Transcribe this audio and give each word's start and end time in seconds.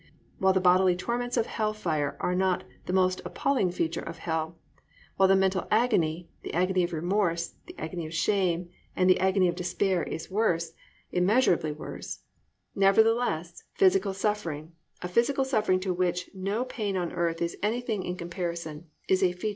While 0.39 0.53
the 0.53 0.59
bodily 0.59 0.95
torments 0.95 1.37
of 1.37 1.45
hell 1.45 1.73
fire 1.73 2.17
are 2.19 2.33
not 2.33 2.63
the 2.87 2.91
most 2.91 3.21
appalling 3.23 3.69
feature 3.69 4.01
of 4.01 4.17
hell, 4.17 4.57
while 5.15 5.27
the 5.29 5.35
mental 5.35 5.67
agony, 5.69 6.27
the 6.41 6.51
agony 6.55 6.83
of 6.83 6.91
remorse, 6.91 7.53
the 7.67 7.75
agony 7.77 8.07
of 8.07 8.13
shame, 8.15 8.71
and 8.95 9.07
the 9.07 9.19
agony 9.19 9.47
of 9.47 9.53
despair, 9.55 10.01
is 10.01 10.31
worse, 10.31 10.71
immeasurably 11.11 11.71
worse; 11.71 12.23
nevertheless, 12.73 13.61
physical 13.75 14.15
suffering, 14.15 14.71
a 15.03 15.07
physical 15.07 15.45
suffering 15.45 15.79
to 15.81 15.93
which 15.93 16.31
no 16.33 16.65
pain 16.65 16.97
on 16.97 17.11
earth 17.11 17.39
is 17.39 17.55
anything 17.61 18.01
in 18.01 18.17
comparison, 18.17 18.87
is 19.07 19.21
a 19.21 19.27
feature 19.33 19.37
of 19.37 19.41
hell. 19.43 19.49